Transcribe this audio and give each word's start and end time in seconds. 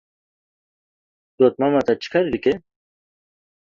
Dotmama 1.39 1.79
te 1.85 1.93
çi 2.01 2.07
karî 2.11 2.29
dike? 2.33 2.53